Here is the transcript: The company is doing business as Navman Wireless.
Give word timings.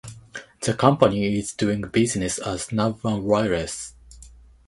The 0.61 0.73
company 0.73 1.37
is 1.37 1.53
doing 1.53 1.81
business 1.83 2.39
as 2.39 2.69
Navman 2.69 3.21
Wireless. 3.21 3.93